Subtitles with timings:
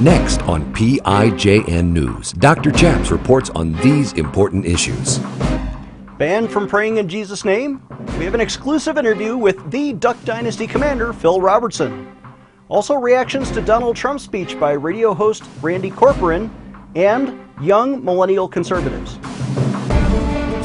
[0.00, 2.70] Next on PIJN News, Dr.
[2.70, 5.18] Chaps reports on these important issues.
[6.18, 7.82] Banned from praying in Jesus' name?
[8.16, 12.16] We have an exclusive interview with the Duck Dynasty commander, Phil Robertson.
[12.68, 16.48] Also, reactions to Donald Trump's speech by radio host Randy Corporon
[16.94, 19.18] and young millennial conservatives.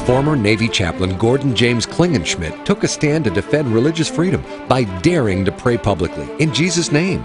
[0.04, 5.44] Former Navy chaplain Gordon James Klingenschmitt took a stand to defend religious freedom by daring
[5.44, 7.24] to pray publicly in Jesus' name.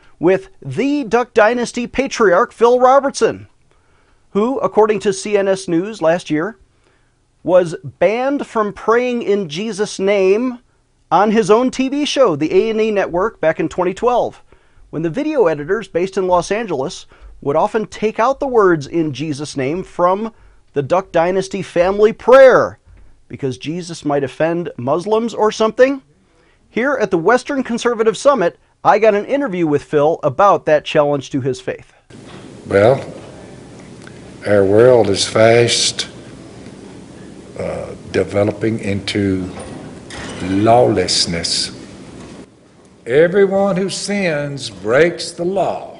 [0.21, 3.47] with the Duck Dynasty patriarch Phil Robertson,
[4.29, 6.59] who, according to CNS News last year,
[7.41, 10.59] was banned from praying in Jesus' name
[11.09, 14.43] on his own TV show, the A&E Network, back in 2012,
[14.91, 17.07] when the video editors based in Los Angeles
[17.41, 20.31] would often take out the words in Jesus' name from
[20.73, 22.77] the Duck Dynasty family prayer
[23.27, 26.03] because Jesus might offend Muslims or something.
[26.69, 31.29] Here at the Western Conservative Summit, I got an interview with Phil about that challenge
[31.31, 31.93] to his faith.
[32.65, 33.13] Well,
[34.47, 36.09] our world is fast
[37.59, 39.47] uh, developing into
[40.41, 41.77] lawlessness.
[43.05, 45.99] Everyone who sins breaks the law.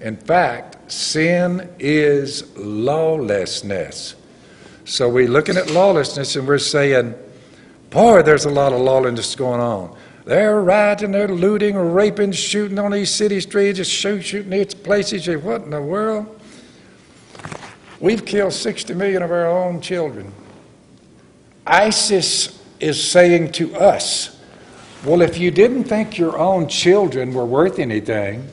[0.00, 4.14] In fact, sin is lawlessness.
[4.86, 7.14] So we're looking at lawlessness and we're saying,
[7.90, 9.94] boy, there's a lot of lawlessness going on.
[10.26, 15.24] They're rioting, they're looting, raping, shooting on these city streets, just shoot, shooting these places.
[15.24, 16.40] You what in the world?
[18.00, 20.32] We've killed 60 million of our own children.
[21.64, 24.40] ISIS is saying to us,
[25.04, 28.48] well, if you didn't think your own children were worth anything,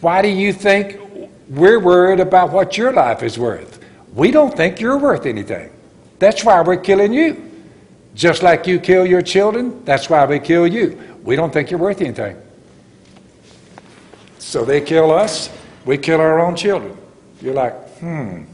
[0.00, 1.00] why do you think
[1.48, 3.84] we're worried about what your life is worth?
[4.14, 5.72] We don't think you're worth anything.
[6.20, 7.49] That's why we're killing you.
[8.14, 11.00] Just like you kill your children, that's why we kill you.
[11.22, 12.36] We don't think you're worth anything.
[14.38, 15.50] So they kill us,
[15.84, 16.96] we kill our own children.
[17.40, 18.44] You're like, hmm,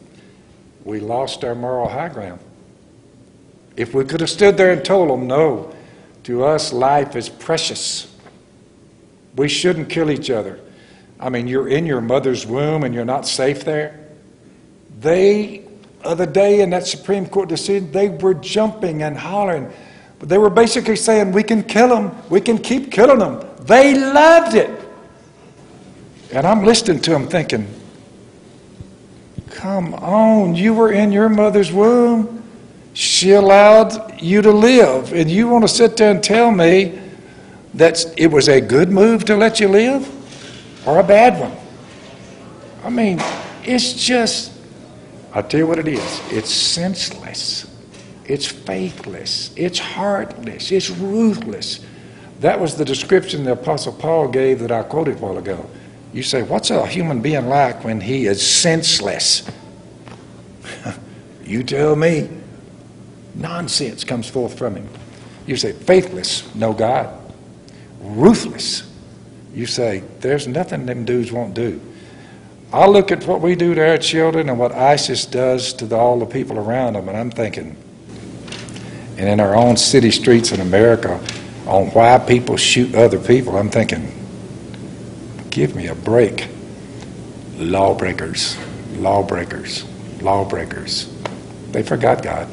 [0.84, 2.40] we lost our moral high ground.
[3.76, 5.74] If we could have stood there and told them, no,
[6.24, 8.14] to us life is precious.
[9.36, 10.60] We shouldn't kill each other.
[11.18, 14.00] I mean, you're in your mother's womb and you're not safe there.
[14.98, 15.65] They
[16.06, 19.70] other day in that Supreme Court decision, they were jumping and hollering.
[20.18, 22.16] But they were basically saying, we can kill them.
[22.30, 23.46] We can keep killing them.
[23.62, 24.70] They loved it.
[26.32, 27.68] And I'm listening to them thinking,
[29.50, 32.42] come on, you were in your mother's womb.
[32.94, 35.12] She allowed you to live.
[35.12, 36.98] And you want to sit there and tell me
[37.74, 40.10] that it was a good move to let you live
[40.86, 41.52] or a bad one?
[42.82, 43.20] I mean,
[43.64, 44.55] it's just
[45.36, 47.70] I'll tell you what it is it's senseless,
[48.24, 51.84] it's faithless, it's heartless, it's ruthless.
[52.40, 55.68] That was the description the Apostle Paul gave that I quoted a while ago.
[56.14, 59.46] You say, What's a human being like when he is senseless?
[61.44, 62.30] you tell me.
[63.34, 64.88] Nonsense comes forth from him.
[65.46, 67.14] You say, Faithless, no God.
[68.00, 68.90] Ruthless.
[69.52, 71.78] You say, There's nothing them dudes won't do.
[72.72, 75.96] I look at what we do to our children and what ISIS does to the,
[75.96, 77.76] all the people around them, and I'm thinking,
[79.16, 81.20] and in our own city streets in America,
[81.66, 84.12] on why people shoot other people, I'm thinking,
[85.50, 86.48] give me a break.
[87.56, 88.56] Lawbreakers,
[88.96, 89.84] lawbreakers,
[90.20, 91.10] lawbreakers.
[91.72, 92.48] They forgot God.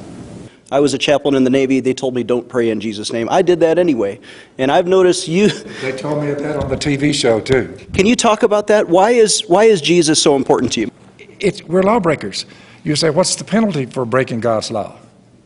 [0.71, 1.79] I was a chaplain in the Navy.
[1.79, 3.27] They told me don't pray in Jesus' name.
[3.29, 4.19] I did that anyway.
[4.57, 5.49] And I've noticed you.
[5.81, 7.77] They told me that on the TV show too.
[7.93, 8.87] Can you talk about that?
[8.87, 10.91] Why is, why is Jesus so important to you?
[11.39, 12.45] It's, we're lawbreakers.
[12.83, 14.97] You say, what's the penalty for breaking God's law?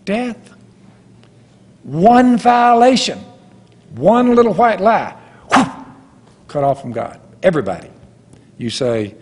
[0.06, 0.54] Death.
[1.84, 3.20] One violation,
[3.96, 5.16] one little white lie,
[5.54, 5.68] whoosh,
[6.48, 7.20] cut off from God.
[7.42, 7.90] Everybody.
[8.58, 9.16] You say,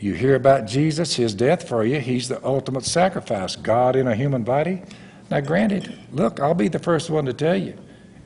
[0.00, 1.98] you hear about Jesus, his death for you.
[1.98, 3.56] He's the ultimate sacrifice.
[3.56, 4.82] God in a human body.
[5.30, 7.74] Now, granted, look, I'll be the first one to tell you,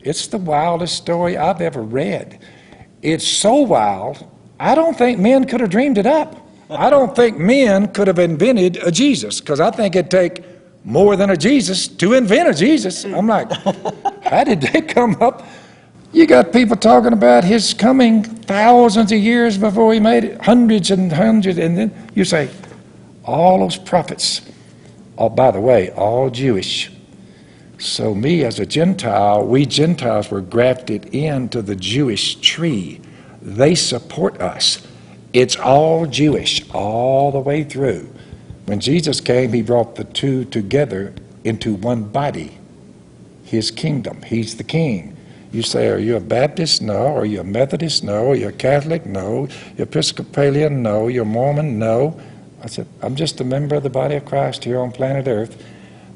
[0.01, 2.39] it's the wildest story I've ever read.
[3.03, 4.25] It's so wild,
[4.61, 6.39] I don't think men could have dreamed it up.
[6.71, 10.45] I don't think men could have invented a Jesus, because I think it'd take
[10.85, 13.05] more than a Jesus to invent a Jesus.
[13.05, 13.51] I'm like,
[14.23, 15.45] how did they come up?
[16.13, 20.91] You got people talking about his coming thousands of years before he made it, hundreds
[20.91, 22.51] and hundreds, and then you say,
[23.25, 24.43] all those prophets,
[25.17, 26.92] oh, by the way, all Jewish.
[27.83, 33.01] So, me as a Gentile, we Gentiles were grafted into the Jewish tree.
[33.43, 34.87] They support us.
[35.33, 38.09] It's all Jewish, all the way through.
[38.67, 41.13] When Jesus came, he brought the two together
[41.43, 42.57] into one body,
[43.43, 44.23] his kingdom.
[44.23, 45.17] He's the king.
[45.51, 46.83] You say, Are you a Baptist?
[46.83, 47.17] No.
[47.17, 48.05] Are you a Methodist?
[48.05, 48.31] No.
[48.31, 49.07] Are you a Catholic?
[49.07, 49.49] No.
[49.77, 50.85] You're Episcopalian?
[50.85, 51.09] No.
[51.09, 51.81] You're Mormon?
[51.81, 52.21] No.
[52.63, 55.61] I said, I'm just a member of the body of Christ here on planet Earth,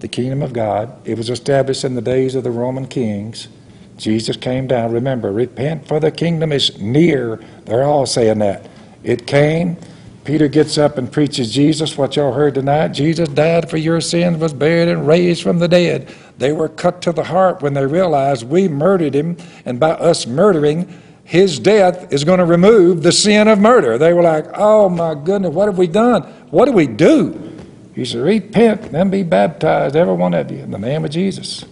[0.01, 0.95] the kingdom of God.
[1.07, 3.49] It was established in the days of the Roman kings.
[3.97, 4.93] Jesus came down.
[4.93, 7.41] Remember, repent for the kingdom is near.
[7.65, 8.69] They're all saying that.
[9.03, 9.77] It came.
[10.25, 12.89] Peter gets up and preaches Jesus, what y'all heard tonight.
[12.89, 16.13] Jesus died for your sins, was buried, and raised from the dead.
[16.37, 20.27] They were cut to the heart when they realized we murdered him, and by us
[20.27, 23.99] murdering, his death is going to remove the sin of murder.
[23.99, 26.23] They were like, oh my goodness, what have we done?
[26.51, 27.46] What do we do?
[27.97, 31.65] He said, repent and be baptized, every one of you, in the name of Jesus.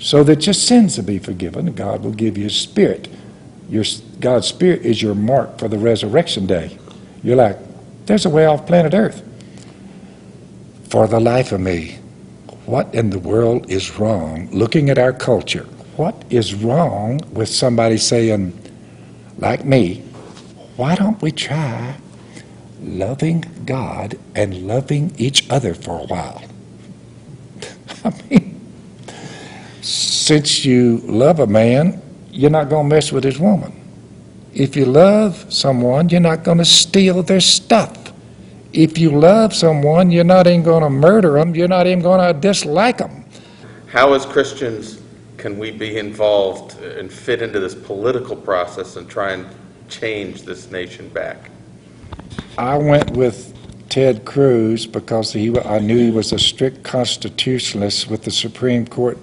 [0.00, 3.08] So that your sins will be forgiven, God will give you His Spirit.
[3.68, 3.84] Your,
[4.18, 6.76] God's Spirit is your mark for the resurrection day.
[7.22, 7.58] You're like,
[8.06, 9.22] there's a way off planet Earth.
[10.90, 11.98] For the life of me,
[12.66, 15.62] what in the world is wrong looking at our culture?
[15.94, 18.52] What is wrong with somebody saying,
[19.38, 20.02] like me,
[20.74, 21.96] why don't we try
[22.82, 26.42] loving God and loving each other for a while?
[28.04, 28.60] I mean,
[29.80, 32.00] since you love a man,
[32.30, 33.78] you're not going to mess with his woman.
[34.54, 38.12] If you love someone, you're not going to steal their stuff.
[38.72, 41.54] If you love someone, you're not even going to murder them.
[41.54, 43.24] You're not even going to dislike them.
[43.86, 45.02] How, as Christians,
[45.36, 49.46] can we be involved and fit into this political process and try and
[49.88, 51.50] change this nation back?
[52.58, 53.54] I went with
[53.88, 59.16] Ted Cruz because he, I knew he was a strict constitutionalist with the Supreme Court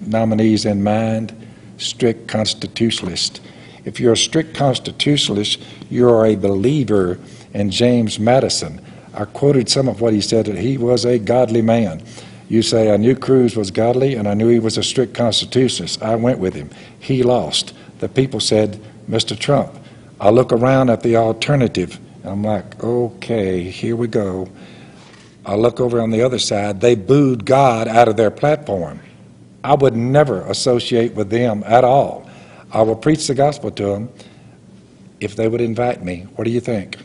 [0.00, 1.34] nominees in mind,
[1.78, 3.40] strict constitutionalist.
[3.84, 5.60] If you're a strict constitutionalist,
[5.90, 7.18] you are a believer
[7.52, 8.80] in James Madison.
[9.12, 12.02] I quoted some of what he said that he was a godly man.
[12.48, 16.00] You say, I knew Cruz was godly and I knew he was a strict constitutionalist.
[16.02, 16.70] I went with him.
[17.00, 17.74] He lost.
[17.98, 19.36] The people said, Mr.
[19.36, 19.74] Trump.
[20.20, 21.98] I look around at the alternative.
[22.24, 24.48] I'm like, okay, here we go.
[25.44, 26.80] I look over on the other side.
[26.80, 29.00] They booed God out of their platform.
[29.64, 32.28] I would never associate with them at all.
[32.72, 34.08] I will preach the gospel to them
[35.20, 36.26] if they would invite me.
[36.36, 36.96] What do you think?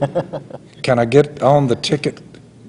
[0.82, 2.20] Can I get on the ticket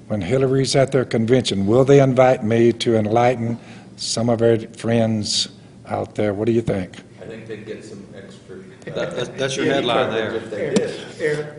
[0.08, 1.66] when Hillary's at their convention?
[1.66, 3.58] Will they invite me to enlighten
[3.96, 5.48] some of our friends
[5.86, 6.34] out there?
[6.34, 6.98] What do you think?
[7.20, 8.56] I think they'd get some extra.
[8.84, 10.34] That's, that's your headline there.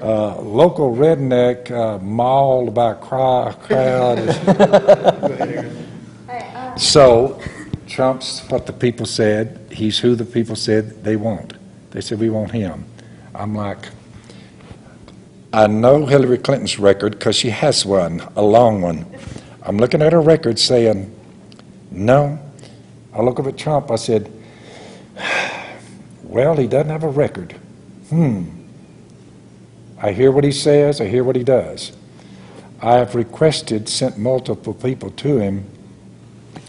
[0.01, 4.19] Uh, local redneck uh, mauled by a cry, crowd.
[6.79, 7.41] so,
[7.87, 9.59] Trump's what the people said.
[9.71, 11.53] He's who the people said they want.
[11.91, 12.85] They said we want him.
[13.33, 13.89] I'm like,
[15.51, 19.05] I know Hillary Clinton's record because she has one, a long one.
[19.63, 21.13] I'm looking at her record saying,
[21.91, 22.39] no.
[23.13, 23.89] I look up at Trump.
[23.89, 24.31] I said,
[26.35, 27.53] well, he doesn't have a record.
[28.09, 28.43] Hmm.
[29.97, 31.93] I hear what he says, I hear what he does.
[32.81, 35.63] I have requested, sent multiple people to him,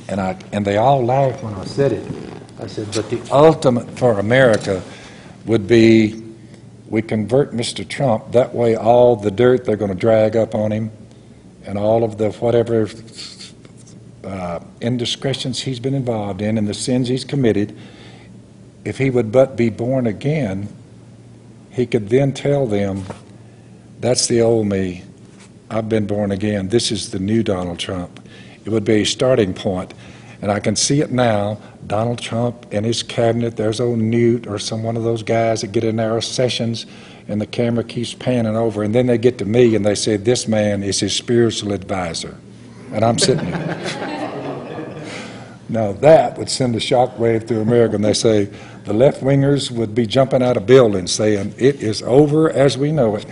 [0.08, 2.08] and, I, and they all laughed when I said it.
[2.61, 4.85] I said, but the ultimate for America
[5.46, 6.23] would be
[6.87, 7.87] we convert Mr.
[7.87, 8.30] Trump.
[8.30, 10.92] That way, all the dirt they're going to drag up on him
[11.64, 12.88] and all of the whatever
[14.23, 17.76] uh, indiscretions he's been involved in and the sins he's committed,
[18.86, 20.68] if he would but be born again,
[21.70, 23.02] he could then tell them,
[24.00, 25.02] That's the old me.
[25.68, 26.68] I've been born again.
[26.68, 28.20] This is the new Donald Trump.
[28.64, 29.92] It would be a starting point.
[30.40, 31.58] And I can see it now.
[31.88, 35.72] Donald Trump and his cabinet, there's old Newt or some one of those guys that
[35.72, 36.86] get in our sessions
[37.26, 38.84] and the camera keeps panning over.
[38.84, 42.36] And then they get to me and they say, This man is his spiritual advisor.
[42.92, 45.02] And I'm sitting there.
[45.68, 47.96] now that would send a shockwave through America.
[47.96, 48.48] And they say,
[48.86, 52.92] the left wingers would be jumping out of buildings saying, It is over as we
[52.92, 53.26] know it.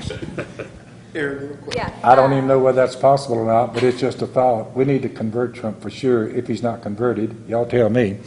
[1.15, 1.97] Yeah.
[2.03, 4.75] I don't even know whether that's possible or not, but it's just a thought.
[4.75, 6.29] We need to convert Trump for sure.
[6.29, 8.19] If he's not converted, y'all tell me.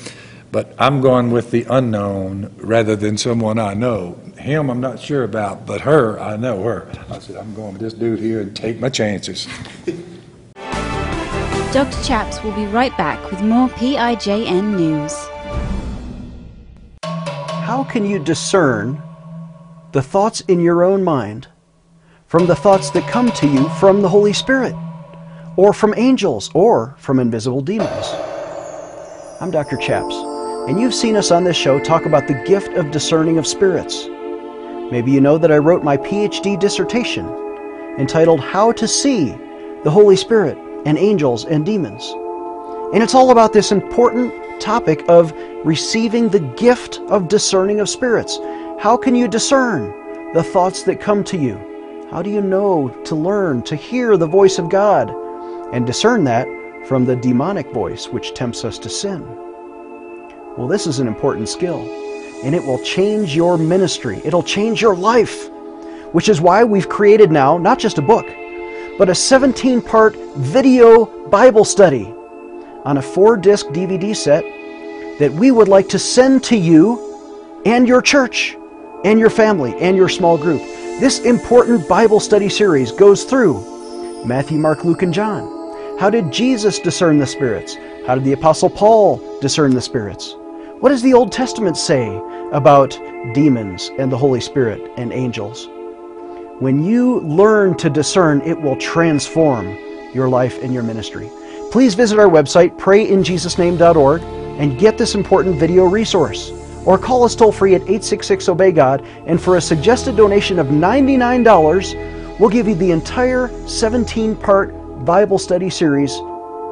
[0.53, 4.17] But I'm going with the unknown rather than someone I know.
[4.37, 6.89] Him, I'm not sure about, but her, I know her.
[7.09, 9.47] I said, I'm going with this dude here and take my chances.
[11.73, 12.03] Dr.
[12.03, 15.26] Chaps will be right back with more PIJN news.
[17.67, 18.97] How can you discern
[19.91, 21.49] the thoughts in your own mind
[22.25, 24.73] from the thoughts that come to you from the Holy Spirit,
[25.57, 28.05] or from angels, or from invisible demons?
[29.41, 29.75] I'm Dr.
[29.75, 30.15] Chaps,
[30.69, 34.07] and you've seen us on this show talk about the gift of discerning of spirits.
[34.89, 37.27] Maybe you know that I wrote my PhD dissertation
[37.99, 39.31] entitled How to See
[39.83, 42.13] the Holy Spirit and Angels and Demons.
[42.93, 45.33] And it's all about this important topic of
[45.65, 48.37] receiving the gift of discerning of spirits.
[48.79, 52.07] How can you discern the thoughts that come to you?
[52.09, 55.09] How do you know to learn to hear the voice of God
[55.73, 56.47] and discern that
[56.87, 59.21] from the demonic voice which tempts us to sin?
[60.57, 61.81] Well, this is an important skill,
[62.41, 64.21] and it will change your ministry.
[64.23, 65.49] It'll change your life,
[66.13, 68.27] which is why we've created now not just a book,
[68.97, 72.13] but a 17 part video Bible study
[72.87, 74.45] on a four disc DVD set
[75.19, 78.55] that we would like to send to you and your church
[79.03, 80.61] and your family and your small group.
[81.01, 85.99] This important Bible study series goes through Matthew, Mark, Luke, and John.
[85.99, 87.75] How did Jesus discern the spirits?
[88.05, 90.33] How did the Apostle Paul discern the spirits?
[90.79, 92.15] What does the Old Testament say
[92.53, 92.97] about
[93.33, 95.67] demons and the Holy Spirit and angels?
[96.59, 99.77] When you learn to discern, it will transform
[100.13, 101.29] your life and your ministry.
[101.71, 106.51] Please visit our website, prayinjesusname.org, and get this important video resource.
[106.85, 110.67] Or call us toll free at 866 Obey God, and for a suggested donation of
[110.67, 116.15] $99, we'll give you the entire 17 part Bible study series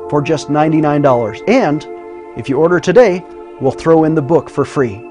[0.09, 1.43] for just $99.
[1.47, 1.85] And
[2.37, 3.23] if you order today,
[3.59, 5.01] we'll throw in the book for free.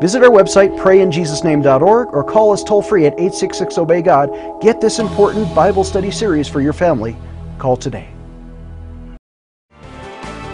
[0.00, 4.30] Visit our website, prayinjesusname.org, or call us toll free at 866 Obey God.
[4.60, 7.16] Get this important Bible study series for your family.
[7.58, 8.15] Call today.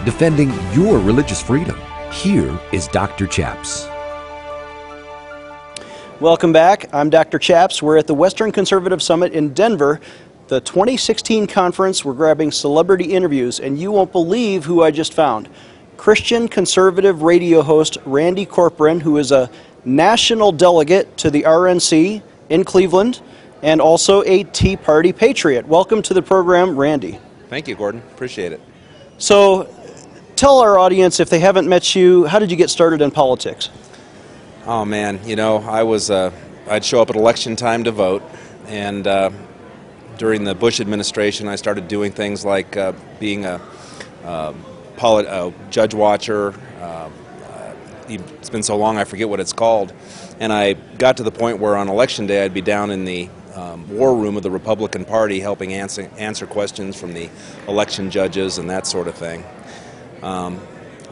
[0.05, 1.79] Defending your religious freedom.
[2.11, 3.25] Here is Dr.
[3.25, 3.87] Chaps.
[6.19, 6.93] Welcome back.
[6.93, 7.39] I'm Dr.
[7.39, 7.81] Chaps.
[7.81, 10.01] We're at the Western Conservative Summit in Denver.
[10.49, 15.47] The 2016 conference, we're grabbing celebrity interviews, and you won't believe who I just found.
[15.95, 19.49] Christian conservative radio host Randy Corporon, who is a
[19.85, 23.21] national delegate to the RNC in Cleveland
[23.61, 25.65] and also a Tea Party patriot.
[25.65, 27.19] Welcome to the program, Randy.
[27.47, 28.01] Thank you, Gordon.
[28.11, 28.59] Appreciate it.
[29.17, 29.73] So,
[30.35, 33.69] tell our audience if they haven't met you, how did you get started in politics?
[34.65, 36.31] Oh man, you know, I was uh,
[36.69, 38.23] I'd show up at election time to vote,
[38.67, 39.29] and uh,
[40.17, 43.61] during the Bush administration, I started doing things like uh, being a,
[44.23, 44.53] uh,
[44.95, 46.53] polit- a judge watcher.
[46.79, 47.09] Uh,
[48.07, 49.93] it's been so long, I forget what it's called.
[50.39, 53.29] And I got to the point where on election day, I'd be down in the
[53.55, 57.29] um, war room of the Republican Party helping answer, answer questions from the
[57.67, 59.43] election judges and that sort of thing.
[60.23, 60.59] Um,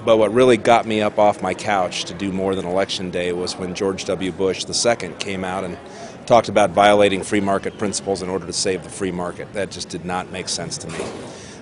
[0.04, 3.34] but what really got me up off my couch to do more than election day
[3.34, 4.32] was when George W.
[4.32, 5.78] Bush II came out and
[6.26, 9.52] talked about violating free market principles in order to save the free market.
[9.54, 11.00] That just did not make sense to me.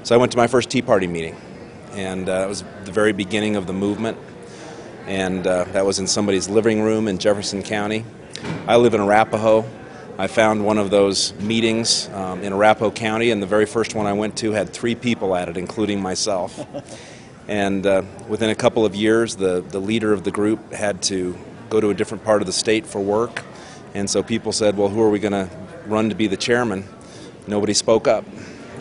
[0.04, 1.36] So I went to my first Tea Party meeting,
[1.94, 4.18] and uh, it was the very beginning of the movement.
[5.06, 8.06] And uh, that was in somebody's living room in Jefferson County.
[8.68, 9.66] I live in Arapahoe.
[10.18, 14.06] I found one of those meetings um, in Arapahoe County, and the very first one
[14.06, 16.64] I went to had three people at it, including myself.
[17.50, 21.36] And uh, within a couple of years, the, the leader of the group had to
[21.72, 23.44] go to a different part of the state for work.
[23.96, 25.50] And so people said, Well, who are we going to
[25.88, 26.88] run to be the chairman?
[27.48, 28.24] Nobody spoke up.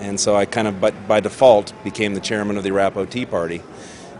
[0.00, 3.24] And so I kind of, by, by default, became the chairman of the Arapahoe Tea
[3.24, 3.62] Party.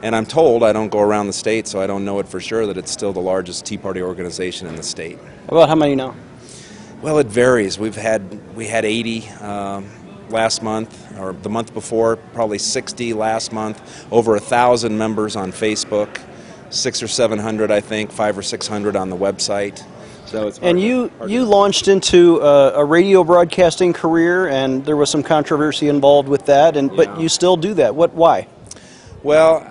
[0.03, 2.41] And I'm told, I don't go around the state, so I don't know it for
[2.41, 5.19] sure, that it's still the largest Tea Party organization in the state.
[5.49, 6.17] About how many now?
[7.03, 7.79] Well, it varies.
[7.79, 9.91] We've had we had 80 um,
[10.31, 14.07] last month, or the month before, probably 60 last month.
[14.13, 16.21] Over a thousand members on Facebook,
[16.71, 19.83] six or 700, I think, five or 600 on the website.
[20.27, 24.85] So it's And you hard you to- launched into a, a radio broadcasting career, and
[24.85, 26.77] there was some controversy involved with that.
[26.77, 27.95] And but you still do that.
[27.95, 28.13] What?
[28.13, 28.47] Why?
[29.23, 29.67] Well,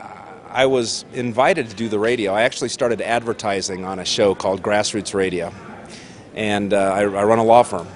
[0.50, 2.34] I was invited to do the radio.
[2.34, 5.54] I actually started advertising on a show called Grassroots Radio,
[6.34, 7.88] and uh, I, I run a law firm.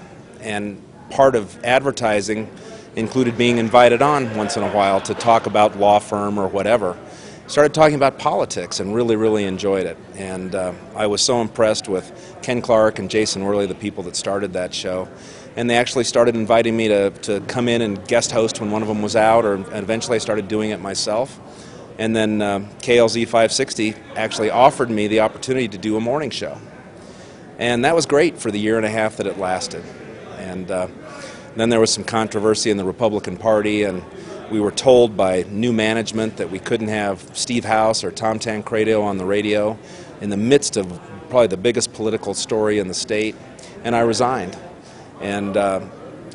[0.42, 2.50] And part of advertising
[2.96, 6.98] included being invited on once in a while to talk about law firm or whatever.
[7.48, 9.98] Started talking about politics and really, really enjoyed it.
[10.16, 14.16] And uh, I was so impressed with Ken Clark and Jason Worley, the people that
[14.16, 15.08] started that show.
[15.58, 18.82] And they actually started inviting me to, to come in and guest host when one
[18.82, 21.40] of them was out, or and eventually I started doing it myself.
[21.98, 26.58] And then uh, KLZ 560 actually offered me the opportunity to do a morning show.
[27.60, 29.84] And that was great for the year and a half that it lasted.
[30.38, 30.88] And uh,
[31.56, 34.04] then there was some controversy in the Republican Party, and
[34.50, 39.02] we were told by new management that we couldn't have Steve House or Tom Tancredo
[39.02, 39.78] on the radio
[40.22, 40.88] in the midst of
[41.30, 43.36] probably the biggest political story in the state,
[43.84, 44.58] and I resigned.
[45.20, 45.82] And uh,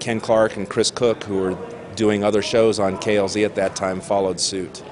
[0.01, 1.59] Ken Clark and Chris Cook, who were
[1.95, 4.83] doing other shows on KLZ at that time, followed suit.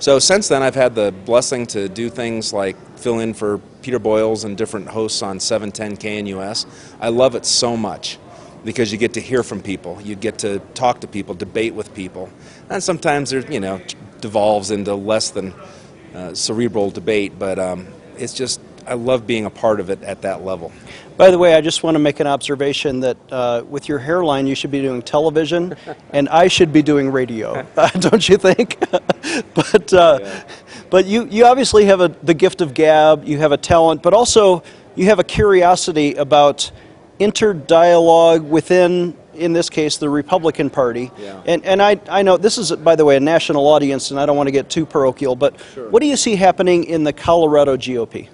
[0.00, 3.98] So since then, I've had the blessing to do things like fill in for Peter
[3.98, 6.66] Boyles and different hosts on 710 KNUS.
[7.00, 8.18] I love it so much
[8.64, 11.94] because you get to hear from people, you get to talk to people, debate with
[11.94, 12.30] people,
[12.70, 13.80] and sometimes there, you know,
[14.20, 15.54] devolves into less than
[16.14, 17.38] uh, cerebral debate.
[17.38, 17.86] But um,
[18.16, 20.72] it's just I love being a part of it at that level.
[21.16, 24.46] By the way, I just want to make an observation that uh, with your hairline,
[24.46, 25.74] you should be doing television,
[26.12, 27.66] and I should be doing radio.
[27.76, 28.78] Uh, don't you think?
[29.54, 30.44] but uh, Yeah.
[30.90, 33.24] but you you obviously have a, the gift of gab.
[33.24, 34.62] You have a talent, but also
[34.96, 36.70] you have a curiosity about
[37.20, 39.16] interdialogue within.
[39.34, 41.40] In this case, the Republican Party, Yeah.
[41.46, 44.26] and and I I know this is by the way a national audience, and I
[44.26, 45.54] don't want to get too parochial, but
[45.90, 48.26] what do you see happening in the Colorado GOP?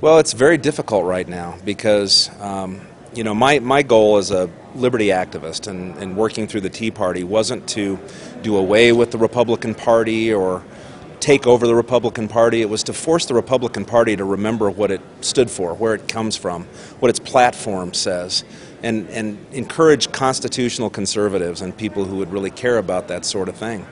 [0.00, 2.80] Well, it's very difficult right now because, um,
[3.14, 6.90] you know, my, my goal as a liberty activist and, and working through the Tea
[6.90, 7.96] Party wasn't to
[8.42, 10.64] do away with the Republican Party or
[11.20, 12.62] take over the Republican Party.
[12.62, 16.08] It was to force the Republican Party to remember what it stood for, where it
[16.08, 16.64] comes from,
[17.00, 18.44] what its platform says,
[18.82, 23.56] and, and encourage constitutional conservatives and people who would really care about that sort of
[23.56, 23.86] thing.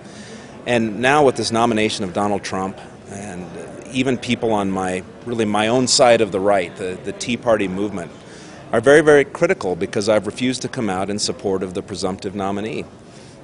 [0.66, 2.78] And now with this nomination of Donald Trump
[3.11, 3.47] and
[3.93, 7.69] even people on my really my own side of the right, the, the Tea Party
[7.69, 8.11] movement,
[8.73, 12.35] are very, very critical because I've refused to come out in support of the presumptive
[12.35, 12.85] nominee.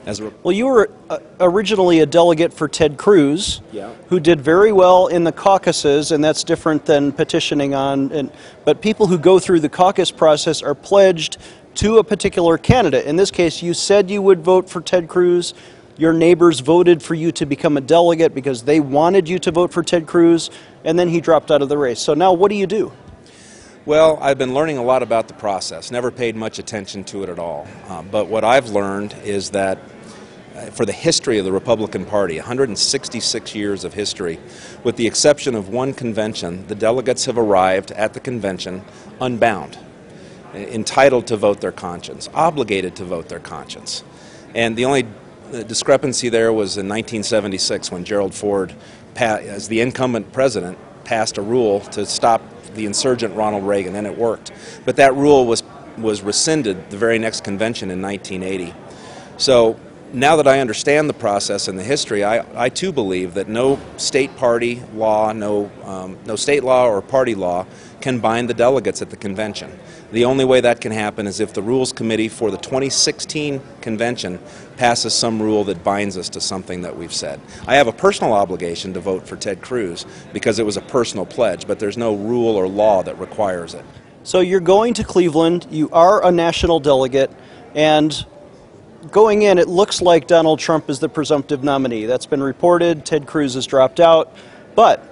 [0.06, 3.92] As a, Well, you were uh, originally a delegate for Ted Cruz, Yeah.
[4.08, 8.10] who did very well in the caucuses, and that's different than petitioning on.
[8.12, 8.32] And,
[8.64, 11.36] but people who go through the caucus process are pledged
[11.76, 13.06] to a particular candidate.
[13.06, 15.54] In this case, you said you would vote for Ted Cruz.
[15.96, 19.70] Your neighbors voted for you to become a delegate because they wanted you to vote
[19.72, 20.50] for Ted Cruz,
[20.82, 22.00] and then he dropped out of the race.
[22.00, 22.90] So now, what do you do?
[23.86, 25.90] Well, I've been learning a lot about the process.
[25.90, 27.66] Never paid much attention to it at all.
[27.88, 29.78] Uh, but what I've learned is that
[30.54, 34.38] uh, for the history of the Republican Party, 166 years of history,
[34.84, 38.84] with the exception of one convention, the delegates have arrived at the convention
[39.18, 39.78] unbound,
[40.52, 44.04] entitled to vote their conscience, obligated to vote their conscience.
[44.54, 45.06] And the only
[45.54, 48.74] uh, discrepancy there was in 1976 when Gerald Ford,
[49.16, 52.42] as the incumbent president, passed a rule to stop
[52.74, 54.52] the insurgent Ronald Reagan, and it worked.
[54.84, 55.62] But that rule was,
[55.98, 58.74] was rescinded the very next convention in 1980.
[59.36, 59.78] So
[60.12, 63.78] now that I understand the process and the history, I, I too believe that no
[63.96, 67.66] state party law, no, um, no state law or party law
[68.00, 69.78] can bind the delegates at the convention.
[70.12, 74.40] The only way that can happen is if the Rules Committee for the 2016 convention
[74.76, 77.40] passes some rule that binds us to something that we've said.
[77.68, 81.26] I have a personal obligation to vote for Ted Cruz because it was a personal
[81.26, 83.84] pledge, but there's no rule or law that requires it.
[84.24, 85.68] So you're going to Cleveland.
[85.70, 87.30] You are a national delegate,
[87.76, 88.26] and
[89.12, 92.06] going in, it looks like Donald Trump is the presumptive nominee.
[92.06, 93.06] That's been reported.
[93.06, 94.34] Ted Cruz has dropped out,
[94.74, 95.06] but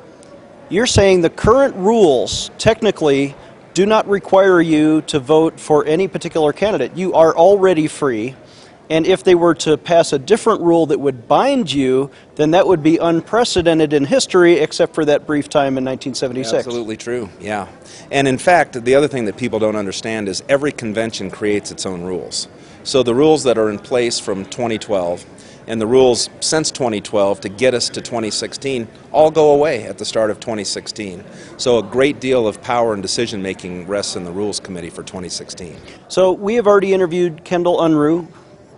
[0.70, 3.34] you're saying the current rules technically
[3.78, 6.96] do not require you to vote for any particular candidate.
[6.96, 8.34] You are already free.
[8.90, 12.66] And if they were to pass a different rule that would bind you, then that
[12.66, 16.66] would be unprecedented in history, except for that brief time in 1976.
[16.66, 17.68] Absolutely true, yeah.
[18.10, 21.86] And in fact, the other thing that people don't understand is every convention creates its
[21.86, 22.48] own rules.
[22.82, 25.24] So the rules that are in place from 2012
[25.68, 30.04] and the rules since 2012 to get us to 2016 all go away at the
[30.04, 31.22] start of 2016.
[31.58, 35.02] So a great deal of power and decision making rests in the Rules Committee for
[35.02, 35.76] 2016.
[36.08, 38.26] So we have already interviewed Kendall Unruh,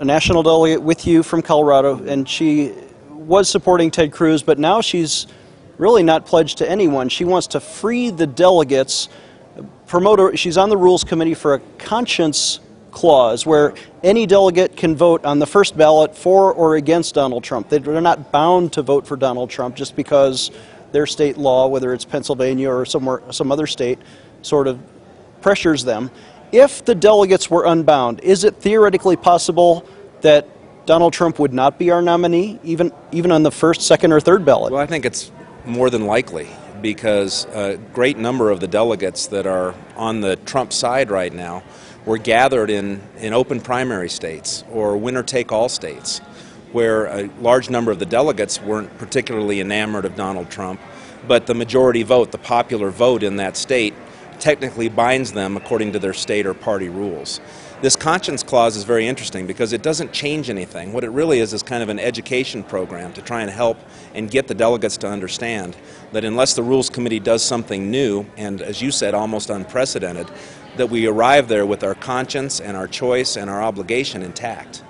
[0.00, 2.74] a national delegate with you from Colorado, and she
[3.10, 5.28] was supporting Ted Cruz, but now she's
[5.78, 7.08] really not pledged to anyone.
[7.08, 9.08] She wants to free the delegates.
[9.86, 10.38] Promote.
[10.38, 15.38] She's on the rules committee for a conscience clause where any delegate can vote on
[15.38, 17.68] the first ballot for or against Donald Trump.
[17.68, 20.50] They- They're not bound to vote for Donald Trump just because
[20.92, 23.98] their state law, whether it's Pennsylvania or somewhere some other state,
[24.42, 24.78] sort of
[25.40, 26.10] pressures them.
[26.52, 29.84] If the delegates were unbound, is it theoretically possible
[30.22, 30.48] that
[30.86, 34.44] Donald Trump would not be our nominee, even even on the first, second, or third
[34.44, 34.72] ballot?
[34.72, 35.30] Well, I think it's
[35.64, 36.48] more than likely
[36.82, 41.62] because a great number of the delegates that are on the Trump side right now
[42.06, 46.20] were gathered in, in open primary states or winner take all states
[46.72, 50.80] where a large number of the delegates weren't particularly enamored of Donald Trump,
[51.26, 53.94] but the majority vote, the popular vote in that state,
[54.38, 57.40] technically binds them according to their state or party rules.
[57.82, 60.92] this conscience clause is very interesting because it doesn't change anything.
[60.92, 63.78] What it really is is kind of an education program to try and help
[64.14, 65.76] and get the delegates to understand
[66.12, 70.30] that unless the Rules Committee does something new, and as you said, almost unprecedented,
[70.76, 74.82] that we arrive there with our conscience and our choice and our obligation intact.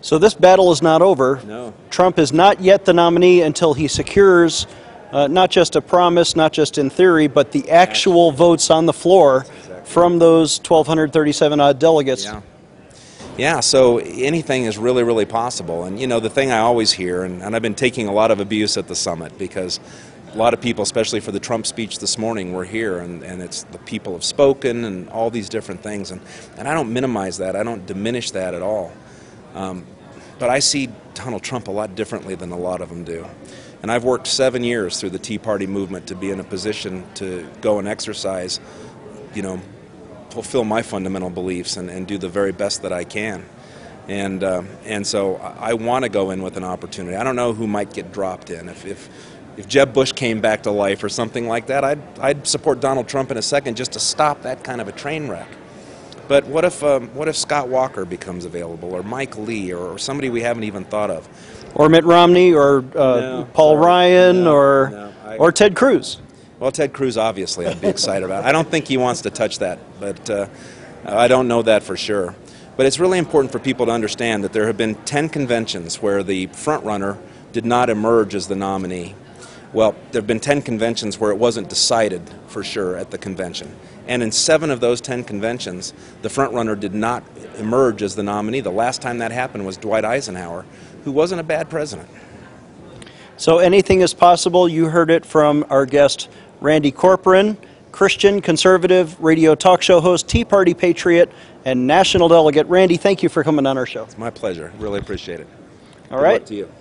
[0.00, 1.40] So this battle is not over.
[1.46, 1.74] No.
[1.90, 4.66] Trump is not yet the nominee until he secures
[5.12, 8.92] uh, not just a promise, not just in theory, but the actual votes on the
[8.92, 9.44] floor
[9.84, 12.24] from those 1,237 odd delegates.
[12.24, 12.42] Yeah.
[13.38, 15.84] Yeah, so anything is really, really possible.
[15.84, 18.32] And, you know, the thing I always hear, and, and I've been taking a lot
[18.32, 19.78] of abuse at the summit because
[20.34, 23.40] a lot of people, especially for the Trump speech this morning, were here, and, and
[23.40, 26.10] it's the people have spoken and all these different things.
[26.10, 26.20] And,
[26.56, 28.92] and I don't minimize that, I don't diminish that at all.
[29.54, 29.86] Um,
[30.38, 33.26] but I see Donald Trump a lot differently than a lot of them do.
[33.82, 37.04] And I've worked seven years through the Tea Party movement to be in a position
[37.14, 38.60] to go and exercise,
[39.34, 39.60] you know,
[40.30, 43.44] fulfill my fundamental beliefs and, and do the very best that I can.
[44.08, 47.16] And, uh, and so I, I want to go in with an opportunity.
[47.16, 48.68] I don't know who might get dropped in.
[48.68, 49.08] If, if,
[49.58, 53.08] if Jeb Bush came back to life or something like that, I'd, I'd support Donald
[53.08, 55.48] Trump in a second just to stop that kind of a train wreck.
[56.28, 59.98] But what if, um, what if Scott Walker becomes available, or Mike Lee, or, or
[59.98, 61.28] somebody we haven't even thought of?
[61.74, 63.86] Or Mitt Romney, or uh, No, Paul sorry.
[63.86, 66.20] Ryan, No, or, no, I- or Ted Cruz.
[66.60, 68.44] Well, Ted Cruz, obviously, I'd be excited about.
[68.44, 70.46] I don't think he wants to touch that, but uh,
[71.04, 72.34] I don't know that for sure.
[72.76, 76.22] But it's really important for people to understand that there have been 10 conventions where
[76.22, 77.16] the front runner
[77.52, 79.14] did not emerge as the nominee.
[79.72, 83.74] Well, there have been 10 conventions where it wasn't decided for sure at the convention.
[84.06, 87.22] And in seven of those 10 conventions, the front runner did not
[87.58, 88.60] emerge as the nominee.
[88.60, 90.64] The last time that happened was Dwight Eisenhower,
[91.04, 92.08] who wasn't a bad president.
[93.36, 94.68] So anything is possible.
[94.68, 97.56] You heard it from our guest, Randy Corporon,
[97.92, 101.30] Christian conservative radio talk show host, Tea Party patriot,
[101.66, 102.66] and national delegate.
[102.68, 104.04] Randy, thank you for coming on our show.
[104.04, 104.72] It's my pleasure.
[104.78, 105.46] Really appreciate it.
[106.10, 106.46] All Good right.
[106.46, 106.72] to you.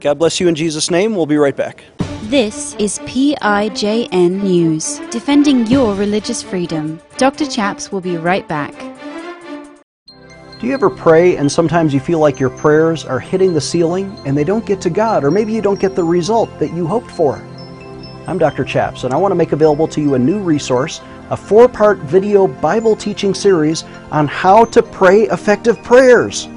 [0.00, 1.16] God bless you in Jesus' name.
[1.16, 1.84] We'll be right back.
[2.24, 7.00] This is PIJN News, defending your religious freedom.
[7.16, 7.46] Dr.
[7.46, 8.74] Chaps will be right back.
[10.60, 14.14] Do you ever pray and sometimes you feel like your prayers are hitting the ceiling
[14.26, 16.86] and they don't get to God, or maybe you don't get the result that you
[16.86, 17.36] hoped for?
[18.26, 18.64] I'm Dr.
[18.64, 22.00] Chaps, and I want to make available to you a new resource, a four part
[22.00, 26.48] video Bible teaching series on how to pray effective prayers.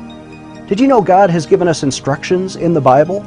[0.68, 3.26] Did you know God has given us instructions in the Bible?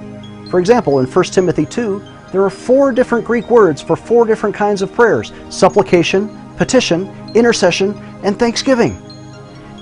[0.51, 4.55] For example, in 1 Timothy 2, there are four different Greek words for four different
[4.55, 8.95] kinds of prayers supplication, petition, intercession, and thanksgiving.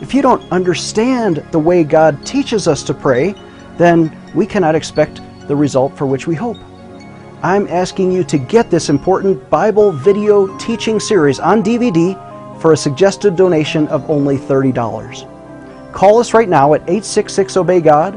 [0.00, 3.34] If you don't understand the way God teaches us to pray,
[3.76, 6.56] then we cannot expect the result for which we hope.
[7.42, 12.14] I'm asking you to get this important Bible video teaching series on DVD
[12.60, 15.92] for a suggested donation of only $30.
[15.92, 18.14] Call us right now at 866 Obey God.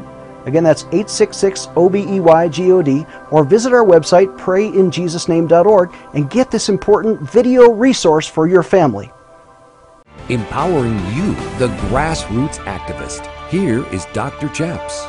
[0.48, 5.94] Again, that's 866 O B E Y G O D, or visit our website, prayinjesusname.org,
[6.14, 9.12] and get this important video resource for your family.
[10.30, 13.26] Empowering you, the grassroots activist.
[13.50, 14.48] Here is Dr.
[14.48, 15.06] Chaps.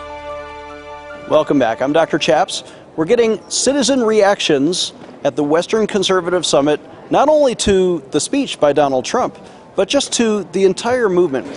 [1.30, 1.82] Welcome back.
[1.82, 2.18] I'm Dr.
[2.18, 2.66] Chaps.
[2.98, 4.92] We're getting citizen reactions
[5.24, 9.38] at the Western Conservative Summit, not only to the speech by Donald Trump,
[9.78, 11.48] but just to the entire movement.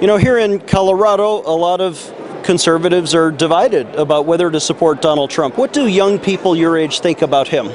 [0.00, 1.98] You know, here in Colorado, a lot of
[2.46, 5.58] conservatives are divided about whether to support Donald Trump.
[5.58, 7.68] What do young people your age think about him?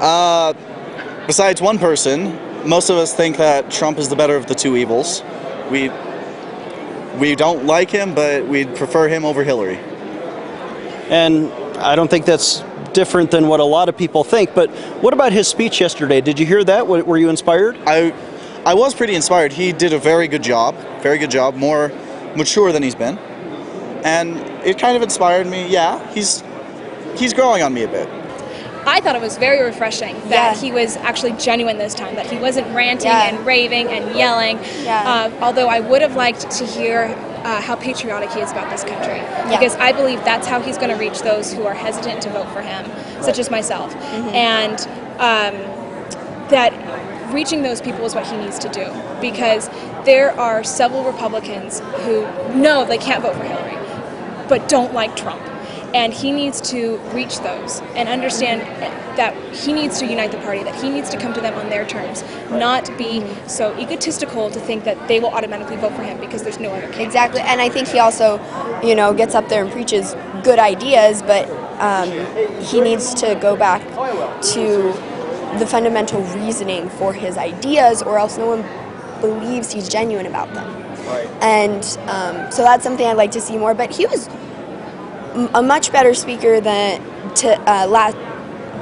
[0.00, 0.54] Uh,
[1.26, 4.76] besides one person, most of us think that Trump is the better of the two
[4.76, 5.22] evils.
[5.70, 5.90] We
[7.18, 9.78] we don't like him, but we'd prefer him over Hillary.
[11.08, 14.54] And I don't think that's different than what a lot of people think.
[14.54, 14.70] But
[15.02, 16.20] what about his speech yesterday?
[16.20, 16.86] Did you hear that?
[16.86, 17.76] Were you inspired?
[17.86, 18.14] I
[18.64, 19.52] I was pretty inspired.
[19.52, 21.92] He did a very good job, very good job, more
[22.36, 23.18] mature than he's been,
[24.04, 25.68] and it kind of inspired me.
[25.68, 26.42] Yeah, he's
[27.16, 28.08] he's growing on me a bit.
[28.88, 30.54] I thought it was very refreshing that Yeah.
[30.54, 33.24] he was actually genuine this time, that he wasn't ranting Yeah.
[33.28, 34.60] and raving and yelling.
[34.84, 35.30] Yeah.
[35.40, 38.84] Uh, although I would have liked to hear uh, how patriotic he is about this
[38.84, 39.20] country.
[39.50, 42.48] Because I believe that's how he's going to reach those who are hesitant to vote
[42.50, 42.86] for him,
[43.22, 43.92] such as myself.
[44.34, 44.78] And
[45.18, 45.54] um,
[46.50, 46.72] that
[47.32, 48.86] reaching those people is what he needs to do.
[49.20, 49.68] Because
[50.06, 52.22] there are several Republicans who
[52.54, 53.76] know they can't vote for Hillary,
[54.48, 55.42] but don't like Trump.
[55.94, 58.60] And he needs to reach those and understand
[59.18, 61.70] that he needs to unite the party, that he needs to come to them on
[61.70, 66.20] their terms, not be so egotistical to think that they will automatically vote for him
[66.20, 67.06] because there's no other candidate.
[67.06, 68.38] Exactly, and I think he also,
[68.86, 70.14] you know, gets up there and preaches
[70.44, 71.48] good ideas, but
[71.80, 72.10] um,
[72.60, 73.82] he needs to go back
[74.52, 74.92] to
[75.58, 78.85] the fundamental reasoning for his ideas, or else no one
[79.20, 80.66] believes he's genuine about them.
[81.06, 81.26] Right.
[81.40, 83.74] And um, so that's something I'd like to see more.
[83.74, 84.28] But he was
[85.54, 87.00] a much better speaker than
[87.36, 88.16] to uh, last.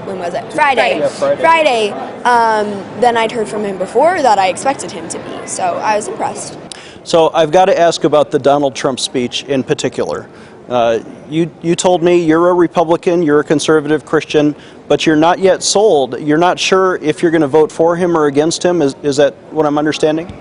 [0.06, 0.52] When was it?
[0.52, 0.98] Friday.
[0.98, 1.40] Yeah, Friday.
[1.40, 1.90] Friday,
[2.24, 5.46] um, than I'd heard from him before that I expected him to be.
[5.46, 6.58] So I was impressed.
[7.04, 10.28] So I've got to ask about the Donald Trump speech in particular.
[10.68, 14.56] Uh, you you told me you're a Republican, you're a conservative Christian,
[14.88, 16.18] but you're not yet sold.
[16.20, 18.80] You're not sure if you're going to vote for him or against him.
[18.80, 20.32] Is is that what I'm understanding?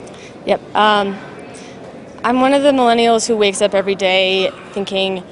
[0.45, 0.75] Yep.
[0.75, 1.17] Um,
[2.23, 5.23] I'm one of the millennials who wakes up every day thinking,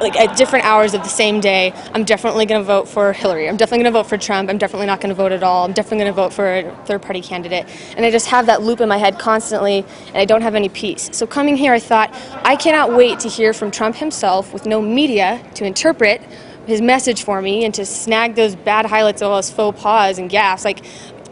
[0.00, 3.48] like at different hours of the same day, I'm definitely going to vote for Hillary.
[3.48, 4.50] I'm definitely going to vote for Trump.
[4.50, 5.64] I'm definitely not going to vote at all.
[5.64, 7.66] I'm definitely going to vote for a third party candidate.
[7.96, 10.68] And I just have that loop in my head constantly, and I don't have any
[10.68, 11.10] peace.
[11.12, 12.10] So coming here, I thought,
[12.44, 16.20] I cannot wait to hear from Trump himself with no media to interpret
[16.66, 20.18] his message for me and to snag those bad highlights of all his faux pas
[20.18, 20.64] and gaffes.
[20.64, 20.84] Like,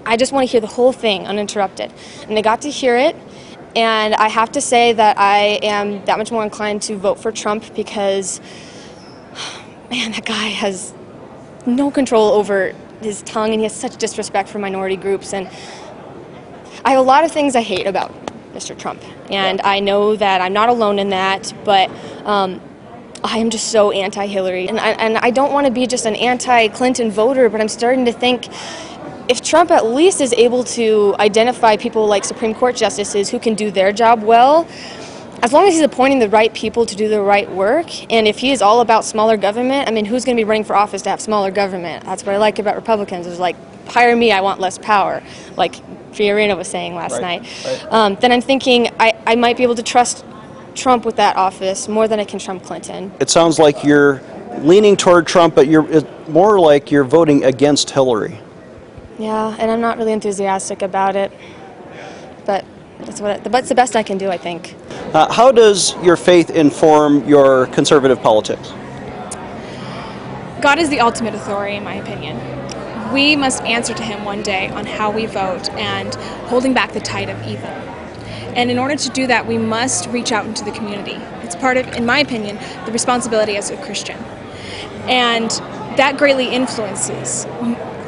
[0.04, 1.92] I just want to hear the whole thing uninterrupted.
[2.28, 3.14] And I got to hear it.
[3.76, 7.30] And I have to say that I am that much more inclined to vote for
[7.30, 8.40] Trump because,
[9.90, 10.92] man, that guy has
[11.66, 15.32] no control over his tongue and he has such disrespect for minority groups.
[15.32, 15.46] And
[16.84, 18.12] I have a lot of things I hate about
[18.54, 18.76] Mr.
[18.76, 19.02] Trump.
[19.30, 21.90] And I know that I'm not alone in that, but
[22.26, 22.60] um,
[23.22, 24.68] I am just so anti Hillary.
[24.68, 27.68] And I, and I don't want to be just an anti Clinton voter, but I'm
[27.68, 28.48] starting to think
[29.30, 33.54] if Trump at least is able to identify people like Supreme Court justices who can
[33.54, 34.66] do their job well,
[35.40, 38.38] as long as he's appointing the right people to do the right work, and if
[38.38, 41.02] he is all about smaller government, I mean, who's going to be running for office
[41.02, 42.04] to have smaller government?
[42.04, 43.28] That's what I like about Republicans.
[43.28, 43.54] Is like,
[43.86, 45.22] hire me, I want less power,
[45.56, 45.76] like
[46.10, 47.64] Fiorina was saying last Right, night.
[47.64, 47.92] right.
[47.92, 50.24] Um, then I'm thinking I, I might be able to trust
[50.74, 53.12] Trump with that office more than I can Trump Clinton.
[53.20, 54.20] It sounds like you're
[54.58, 58.40] leaning toward Trump, but you're it's more like you're voting against Hillary.
[59.20, 61.30] Yeah, and I'm not really enthusiastic about it,
[62.46, 62.64] but
[63.00, 64.74] that's what it, that's the best I can do, I think.
[65.12, 68.70] Uh, how does your faith inform your conservative politics?
[70.62, 72.38] God is the ultimate authority, in my opinion.
[73.12, 76.14] We must answer to Him one day on how we vote and
[76.48, 77.68] holding back the tide of evil.
[78.56, 81.16] And in order to do that, we must reach out into the community.
[81.44, 84.16] It's part of, in my opinion, the responsibility as a Christian.
[85.04, 85.50] And
[85.98, 87.44] that greatly influences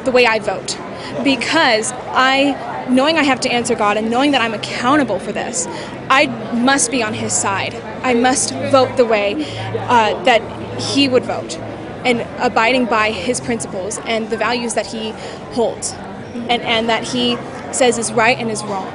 [0.05, 0.75] the way I vote.
[1.23, 5.67] Because I, knowing I have to answer God and knowing that I'm accountable for this,
[6.09, 7.75] I must be on His side.
[8.03, 10.41] I must vote the way uh, that
[10.81, 11.57] He would vote
[12.05, 15.11] and abiding by His principles and the values that He
[15.53, 15.93] holds
[16.33, 17.37] and, and that He
[17.71, 18.87] says is right and is wrong.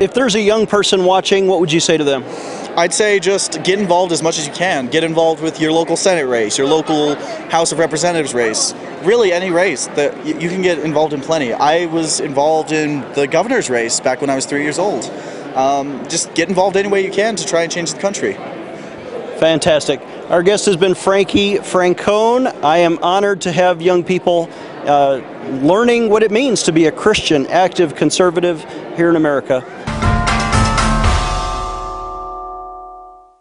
[0.00, 2.22] If there's a young person watching, what would you say to them?
[2.76, 4.88] I'd say just get involved as much as you can.
[4.88, 7.14] Get involved with your local Senate race, your local
[7.48, 11.54] House of Representatives race, really any race that you can get involved in plenty.
[11.54, 15.06] I was involved in the governor's race back when I was three years old.
[15.54, 18.34] Um, just get involved any way you can to try and change the country.
[19.38, 20.00] Fantastic.
[20.28, 22.46] Our guest has been Frankie Francone.
[22.62, 24.50] I am honored to have young people
[24.84, 25.22] uh,
[25.62, 28.62] learning what it means to be a Christian, active conservative
[28.96, 29.64] here in America.